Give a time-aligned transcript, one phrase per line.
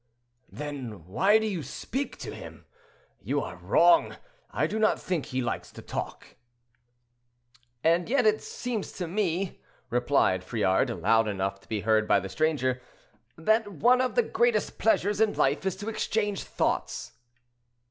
[0.51, 2.65] "Then why do you speak to him?
[3.21, 4.17] You are wrong.
[4.49, 6.37] I do not think he likes to talk."
[7.83, 9.61] "And yet it seems to me,"
[9.91, 12.81] replied Friard, loud enough to be heard by the stranger,
[13.37, 17.11] "that one of the greatest pleasures in life is to exchange thoughts."